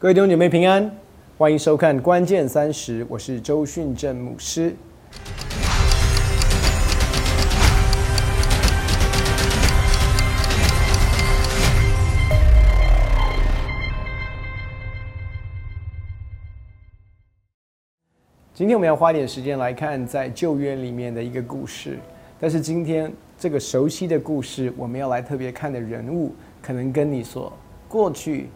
[0.00, 0.88] 各位弟兄姐妹平安，
[1.36, 4.72] 欢迎收看《关键三十》，我是周训正牧师。
[18.54, 21.98] 今天我们要花点时间来看在旧约里面的一个故事，
[22.38, 27.52] 但是今天这个熟悉的故事，我们要来特别看的人物，可能跟你所
[27.88, 28.48] 过去，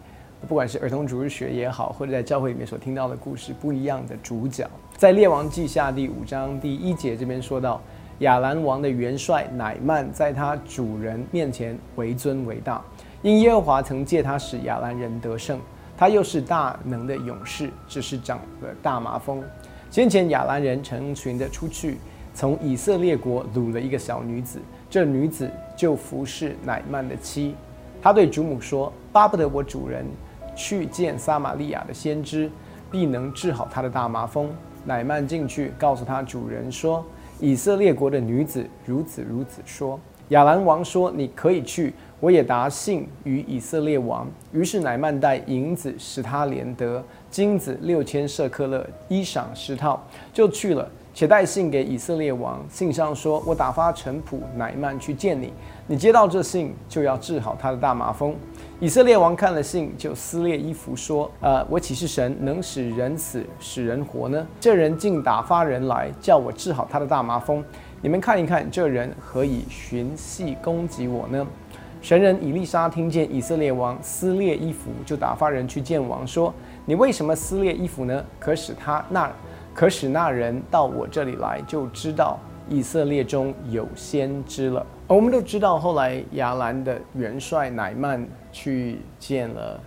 [0.47, 4.69] 不管是儿童主日学也好，或者在教会里面所听到的故事不一样的主角。
[4.97, 7.81] 在列王记下第五章第一节这边说到，
[8.19, 12.81] 亚兰王的元帅乃曼在他主人面前为尊为大，
[13.21, 15.59] 因耶和华曾借他使亚兰人得胜，
[15.97, 19.43] 他又是大能的勇士，只是长了大麻风。
[19.89, 21.97] 先前亚兰人成群的出去，
[22.33, 27.55] 从以色列国掳了一个小女子，这女子就服侍乃曼的妻。
[28.01, 30.05] 他对主母说：“巴不得我主人
[30.55, 32.49] 去见撒玛利亚的先知，
[32.91, 34.49] 必能治好他的大麻风。”
[34.85, 37.05] 乃曼进去告诉他主人说
[37.39, 44.25] ：“以色列国的女子如此如此说。”亚兰王说：“你可以去。”我也答信于以色列王。
[44.53, 50.89] 于是乃曼带银子使他连得，金子六千舍克勒，衣裳十套，就去了。
[51.13, 55.51] 且带信给以色列王，信上说：“我打发臣仆乃曼去见你，
[55.85, 58.33] 你接到这信，就要治好他的大麻风。”
[58.83, 64.45] 以色列王看了信，就撕裂衣服说：“呃，我岂是神能使人死，使人活呢？
[64.59, 67.63] 这人竟打发人来叫我治好他的大麻风。
[68.01, 71.47] 你们看一看，这人何以寻隙攻击我呢？”
[72.01, 76.53] 神人以利沙听见以色列王撕裂衣服，就打发人去见王，说
[76.83, 78.21] ：“你为什么撕裂衣服呢？
[78.37, 79.31] 可使他那，
[79.73, 82.37] 可使那人到我这里来，就知道
[82.69, 89.79] 以色列中有先知了。”我们都知道，后来亚兰的元帅乃曼去见了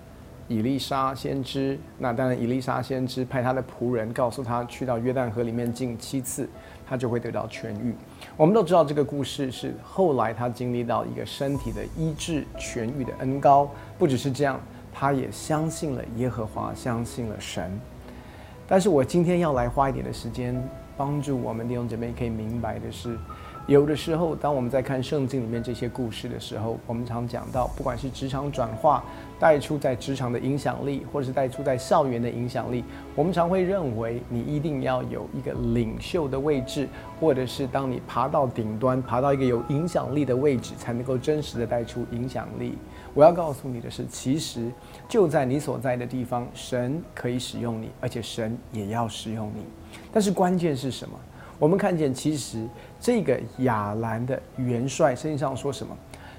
[0.49, 1.79] 以利沙先知。
[1.99, 6.49] 那当然，以利沙先知派他的仆人告诉他，去到约旦河里面浸七次。
[6.89, 7.93] 他就会得到痊愈。
[8.37, 13.69] 我们都知道这个故事是后来他经历到一个身体的医治痊愈的恩高。
[13.99, 14.61] 不只是这样，
[14.95, 17.77] 他也相信了耶和华，相信了神。
[18.69, 20.55] 但是我今天要来花一点的时间，
[20.97, 23.19] 帮助我们弟兄姐妹可以明白的是。
[23.67, 29.05] 有的时候，当我们在看圣经里面这些故事的时候，我们常讲到，不管是职场转化
[29.41, 32.85] 带出在职场的影响力，或者是带出在校园的影响力，
[33.17, 36.89] 我们常会认为你一定要有一个领袖的位置，
[37.19, 42.79] 或者是当你爬到顶端，爬到一个有影响力的位置，才能够真实的带出影响力。
[43.15, 44.71] 我要告诉你的是，其实
[45.09, 49.65] 就在你所在的地方，神可以使用你，而且神也要使用你。
[50.13, 51.19] 但是关键是什么？
[51.59, 52.67] 我们看见，其实
[53.01, 55.97] 这个亚兰的元帅身上说什么？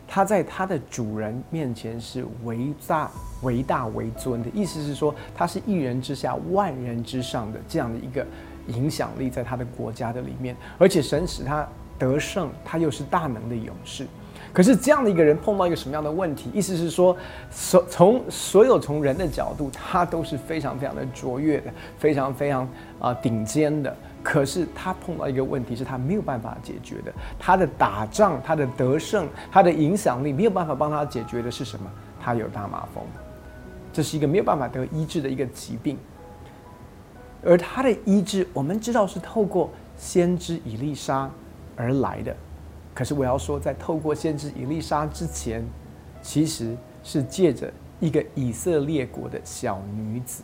[0.07, 3.11] 他在他的主人面前是为大、
[3.41, 8.25] 为大为尊的，意思是说他是一人之下、万人之上的这样的一个
[8.67, 11.67] 影响力，在他的国家的里面，而且神使他
[11.99, 14.07] 得胜，他又是大能的勇士。
[14.53, 16.49] 可是这样的一个人碰到一个什么样的问题？
[16.53, 17.15] 意思是说，
[17.51, 22.67] 所从所有从人的角度，他都是非常非常的卓越的，非常非常
[22.99, 23.95] 啊顶尖的。
[24.23, 27.13] 可是他碰到一个问题，是他没有办法解决的。
[27.39, 31.89] 他的打仗，他的得胜，他的影响力没有办法帮他解决的是什么？
[32.19, 33.03] 他有大麻风，
[33.93, 35.97] 这是一个没有办法得医治的一个疾病。
[37.45, 41.29] 而他的医治，我们知道是透过先知以利沙
[41.77, 42.35] 而来的。
[42.97, 45.63] 可是我要说，在透过先知以利沙之前，
[46.19, 50.41] 其实是借着一个以色列国的小女子。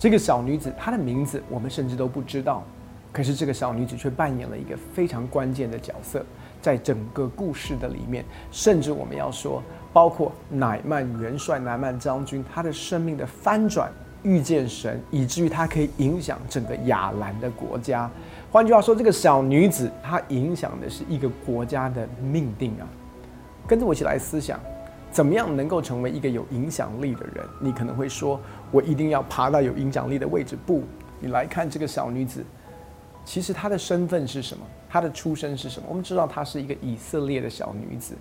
[0.00, 2.64] 这个小女子，她的名字我们甚至都不知道，
[3.12, 6.26] 可是这个小女子却扮演了一个非常关键的角色，
[6.60, 9.62] 在整个故事的里面，甚至我们要说，
[9.92, 13.92] 包括乃曼元帅、乃曼将军，他的生命的翻转，
[14.22, 18.10] 遇见神，以至于他可以影响整个亚兰的国家。
[18.50, 22.86] 换句话说，这个小女子她影响的是一个国家的命定啊！
[23.66, 24.58] 跟着我一起来思想。
[25.10, 27.46] 怎么样能够成为一个有影响力的人？
[27.60, 28.38] 你可能会说，
[28.70, 30.56] 我一定要爬到有影响力的位置。
[30.66, 30.82] 不，
[31.20, 32.44] 你来看这个小女子，
[33.24, 34.64] 其实她的身份是什么？
[34.90, 35.86] 她的出身是什么？
[35.88, 38.14] 我们知道她是一个以色列的小女子，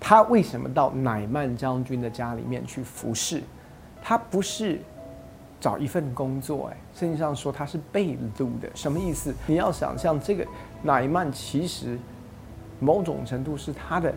[0.00, 3.42] 她为什么到乃曼将军的家里面去服侍？
[4.02, 4.80] 她不是
[5.60, 9.34] 找一份工作，哎，圣经上说他是被掳的，什么意思？
[9.46, 10.46] 你要想象这个
[10.82, 11.98] 乃曼其实
[12.80, 14.12] 某种程度是他的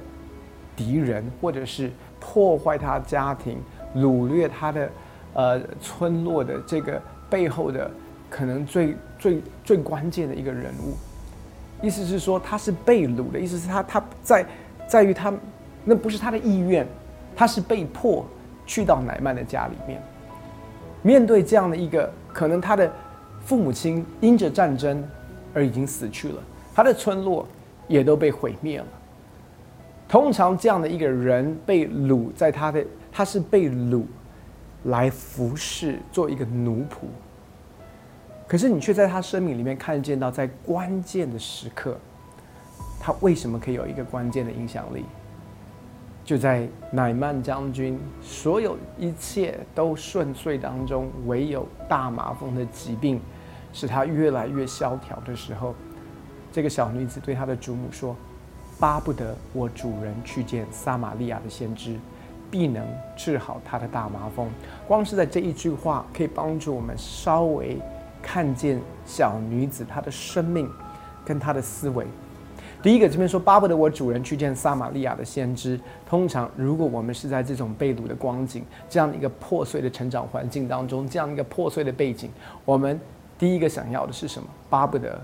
[0.75, 1.91] 敌人，或者是。
[2.23, 3.59] 破坏他家庭、
[3.95, 4.89] 掳掠他的
[5.33, 7.01] 呃村落的这个
[7.31, 7.89] 背后的
[8.29, 10.93] 可能最最最关键的一个人物，
[11.83, 14.45] 意思是说他是被掳的，意思是他他在
[14.88, 15.33] 在于他
[15.83, 16.85] 那不是他的意愿，
[17.35, 18.23] 他是被迫
[18.67, 19.99] 去到乃曼的家里面。
[21.01, 22.92] 面对这样的一个可能，他的
[23.44, 25.03] 父母亲因着战争
[25.53, 26.44] 而已经死去了，
[26.74, 27.48] 他的村落
[27.88, 28.86] 也都被毁灭了。
[30.07, 34.03] 通常这样的一个人被掳在他的，他是被掳
[34.83, 37.06] 来服侍，做一个奴仆。
[38.48, 41.98] 可是你却在他生命里面看见到，在关键的时刻，
[43.00, 45.06] 他为什么可以有一个关键的影响力？
[46.23, 53.19] 就在乃曼将军所有一切都顺遂当中，唯有大麻风的疾病
[53.73, 55.73] 使他越来越萧条的时候，
[56.51, 58.15] 这个小女子对她的祖母说
[58.79, 61.97] ：“巴不得我主人去见撒玛利亚的先知，
[62.51, 62.85] 必能
[63.15, 64.47] 治好他的大麻风。”
[64.88, 67.77] 光是在这一句话，可以帮助我们稍微
[68.21, 70.69] 看见小女子她的生命
[71.25, 72.06] 跟她的思维。
[72.81, 75.80] 第一个这边说巴不得我主人去见撒玛利亚的先知。
[76.10, 82.31] 通常，如果我们是在这种被掳的光景，这样一个破碎的成长环境当中，这样一个破碎的背景，
[82.66, 83.00] 我们
[83.38, 84.48] 第一个想要的是什么？
[84.68, 85.22] 巴不得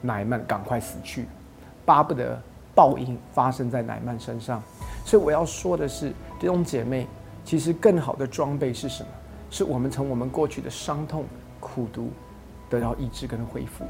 [0.00, 1.26] 乃曼赶快死去，
[1.84, 2.36] 巴不得
[2.74, 4.60] 报应发生在乃曼身上。
[5.04, 6.08] 所以我要说的是，
[6.40, 7.06] 弟兄姐妹，
[7.44, 9.08] 其实更好的装备是什么？
[9.50, 11.26] 是我们从我们过去的伤痛、
[11.60, 12.10] 苦读
[12.68, 13.84] 得到医治跟恢复。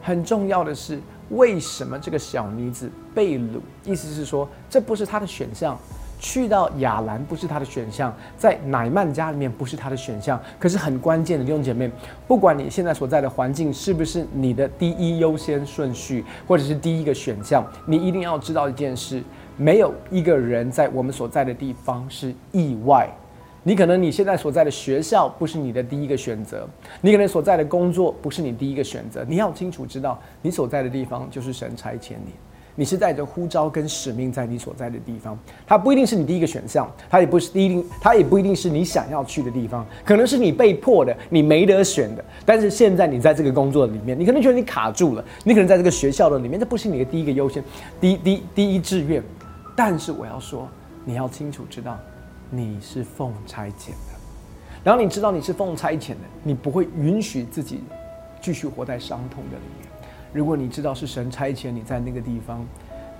[0.00, 0.98] 很重要的是。
[1.30, 3.60] 为什么这个小女子被掳？
[3.84, 5.78] 意思是说，这不是她的选项。
[6.24, 10.40] 去到亚兰不是她的选项，在乃曼家里面不是她的选项。
[10.56, 11.90] 可是很关键的弟兄姐妹，
[12.28, 19.20] 不管你现在所在的环境是不是你的第一优先顺序，或者是第一个选项，你一定要知道一件事：
[19.56, 23.10] 没有一个人在我们所在的地方是意外。
[23.64, 26.68] 你可能你现在所在的学校不是你的第一个选择，
[27.00, 29.24] 你可能所在的工作不是你第一个选择。
[29.28, 32.32] 你要清楚知道，你所在的地方就是神差遣你，
[32.74, 35.38] 你是带着呼召跟使命在你所在的地方。
[35.64, 42.24] 它不一定是你第一个选项，它也不是第一定，它也不一定是你想要去的地方，可能是你被迫的，你没得选的。
[42.44, 47.62] 但是现在你在这个工作里面，你可能觉得你卡住了，你可能在这个学校的里面，这不是你的第一个优先，
[48.00, 49.22] 第一第一第一志愿。
[49.76, 50.68] 但是我要说，
[51.04, 51.96] 你要清楚知道。
[52.54, 54.12] 你是奉差遣的，
[54.84, 57.82] 然后你知道你是奉差遣的，你不会允许自己
[58.42, 59.88] 继续活在伤痛的里面。
[60.34, 62.62] 如果你知道是神差遣你在那个地方，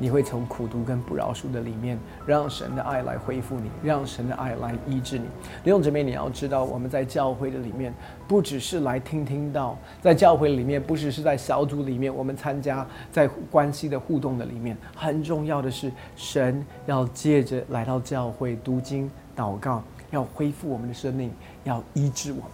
[0.03, 1.97] 你会从苦读跟不饶恕的里面，
[2.27, 5.27] 让神的爱来恢复你，让神的爱来医治你。
[5.63, 7.95] 弟兄姊妹，你要知道，我们在教会的里面，
[8.27, 19.09] 不只是来听听到，在教会里面，不只是在小组里面，我们参加在关系的互动的里面，很重要的是，神要借着来到教会读经。
[19.37, 21.31] 祷告要恢复我们的生命，
[21.63, 22.51] 要医治我们，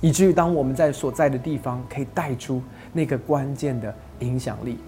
[0.00, 2.62] 以至于当我们在所在的地方可以带出
[2.92, 4.78] 那个关键的影响力。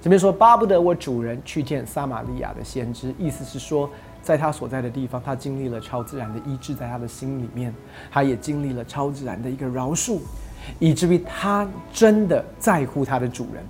[0.00, 3.90] 这边说巴不得我主人去见撒玛利亚的先知，意思是说，
[4.22, 7.74] 在他所在的地方，他经历了超自然的医治，在他的心里面，
[8.10, 10.18] 他也经历了超自然的一个饶恕，
[10.78, 13.64] 以至于他真的在乎他的主人，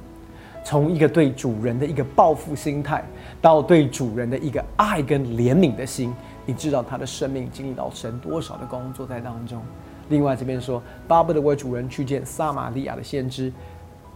[0.63, 3.03] 从一个对主人的一个报复心态，
[3.41, 6.13] 到对主人的一个爱跟怜悯的心。
[6.45, 9.61] 你知道他的生命经历到神多少的工作在当中？
[10.09, 13.53] 另外这边说，巴不得我主人去见撒玛利亚的先知，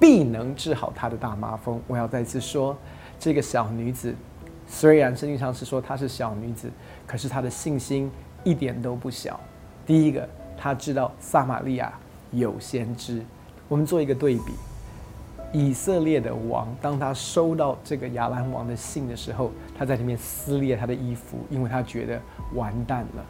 [0.01, 1.81] 必能治好他的大麻风。
[1.87, 2.77] 我要再次说，
[3.19, 4.13] 这个小女子，
[4.67, 6.69] 虽然圣经上是说她是小女子，
[7.07, 8.11] 可是她的信心
[8.43, 9.39] 一点都不小。
[9.87, 11.93] 第一个，她知道撒玛利亚
[12.33, 13.23] 有先知。
[13.69, 14.53] 我们做一个对比。
[15.53, 22.21] 以色列的王，当他收到这个亚兰王的信的时候，他在里面撕裂他的衣服，因为他觉得
[22.55, 23.27] 完蛋了。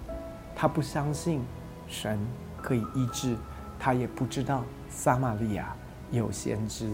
[0.54, 1.40] 他不相信
[1.88, 2.18] 神
[2.60, 3.34] 可以医治，
[3.78, 5.74] 他也不知道撒玛利亚
[6.10, 6.88] 有先知。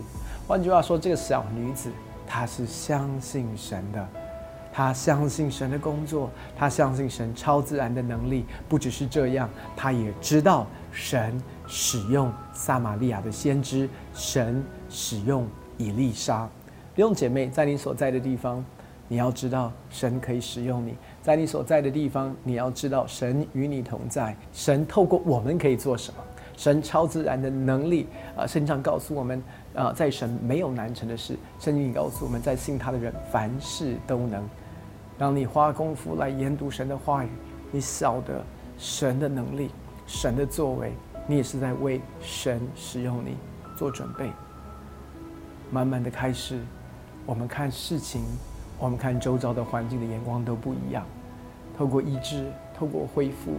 [0.47, 1.91] 换句话说，这个小女子
[2.27, 4.09] 她是相信神的，
[4.73, 8.45] 她相信神的工作，她相信神超自然的能力。
[8.69, 14.65] 不只是这样，她也知道神使用撒玛利亚的先知，神。
[14.89, 15.47] 使用
[15.79, 16.49] 以利沙，
[16.95, 18.65] 弟兄姐妹，在你所在的地方，
[19.09, 24.35] 你要知道神可以使用你；在你所在的地方，你要知道神与你同在。
[24.53, 26.21] 神透过我们可以做什么？
[26.57, 28.47] 神超自然的能力啊！
[28.47, 29.43] 圣经上告诉我们
[29.75, 31.37] 啊，在神没有难成的事。
[31.61, 34.43] 圣经告诉我们在信他的人凡事都能。
[35.19, 37.29] 当你花功夫来研读神的话语，
[37.71, 38.43] 你晓得
[38.79, 39.71] 神的能力、
[40.07, 40.93] 神的作为，
[41.27, 43.37] 你也是在为神使用你
[43.77, 44.31] 做准备。
[45.71, 46.61] 慢慢的开始，
[47.27, 48.23] 我们看事情，
[48.79, 51.05] 我们看周遭的环境的眼光都不一样。
[51.77, 53.55] 透过医治，透过恢复，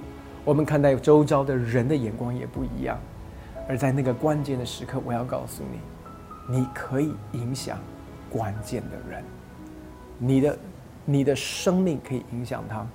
[0.48, 2.98] 我们看待周遭的人的眼光也不一样。
[3.68, 7.77] 而在那个关键的时刻，我要告诉你，你可以影响
[8.30, 9.22] 关键的人。
[10.18, 10.60] 你的
[11.04, 12.88] 你的生命可以影响他，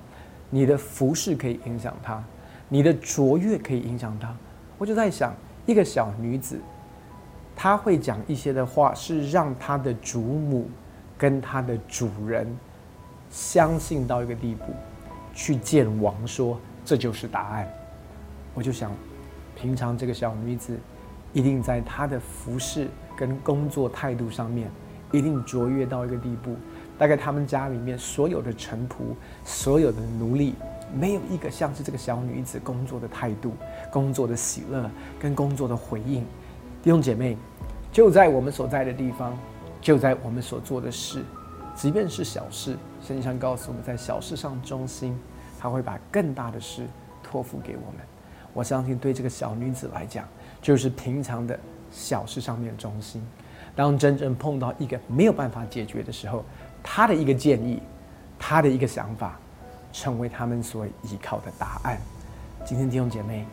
[0.49, 2.25] 你的服饰可以影响他，
[2.71, 4.35] 你的卓越可以影响他。
[4.79, 5.35] 我就在想，
[5.67, 6.59] 一个小女子，
[7.55, 10.71] 她会讲一些的话，是让她的祖母
[11.19, 12.47] 跟她的主人
[13.31, 14.73] 相信到一个地步，
[15.35, 17.69] 去见王说这就是答案。
[18.55, 18.93] 我就想，
[19.57, 20.79] 平常这个小女子
[21.33, 24.71] 一定在她的服饰跟工作态度上面，
[25.11, 26.57] 一定卓越到一个地步。
[26.99, 30.55] 大概他们家里面所有的臣仆、所有的奴隶，
[30.95, 33.55] 没有一个像是这个小女子工作的态度、
[33.91, 36.25] 工作的喜乐跟工作的回应。
[36.83, 37.37] 弟兄姐妹，
[37.91, 39.37] 就在我们所在的地方，
[39.81, 41.25] 就在我们所做的事，
[41.75, 45.19] 即便是小事，圣经上告诉我们在小事上忠心，
[45.63, 46.85] 他会把更大的事
[47.23, 48.05] 托付给我们。
[48.53, 50.27] 我相信对这个小女子来讲，
[50.61, 51.57] 就是平常的
[51.93, 53.25] 小事上面忠心。
[53.77, 56.45] 当真正碰到一个没有办法解决的时候，
[56.83, 57.81] 她的一个建议，
[58.41, 59.39] 她的一个想法，
[59.93, 61.97] 成为他们所依靠的答案。
[62.65, 63.47] 今天弟兄姐妹，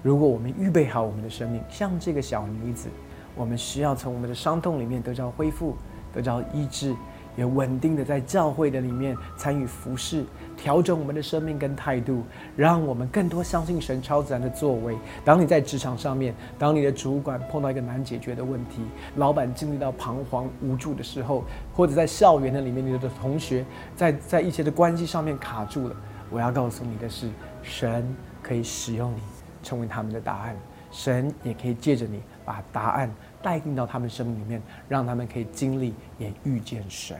[0.00, 2.88] 如果我们预备好我们的生命，像这个小女子，
[3.34, 5.76] 我们需要从我们的伤痛里面得到恢复，
[6.14, 6.94] 得到医治。
[7.36, 10.24] 也稳定的在教会的里面参与服侍，
[10.56, 12.22] 调整我们的生命跟态度，
[12.56, 14.96] 让我们更多相信神超自然的作为。
[15.24, 18.82] 当你在职场上面，当你的主管碰到一个难解决的问题，
[19.16, 23.64] 老板经历到彷徨无助的时候，或者在校园的里面，你的同学
[23.96, 25.96] 在在一些的关系上面卡住了，
[26.30, 27.30] 我要告诉你的是，
[27.62, 29.20] 神可以使用你
[29.62, 30.56] 成为他们的答案，
[30.90, 33.10] 神也可以借着你把答案。
[33.42, 37.18] 带进到他们生命里面，让他们可以经历，也遇见神。